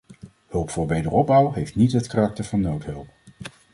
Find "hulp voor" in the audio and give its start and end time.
0.47-0.87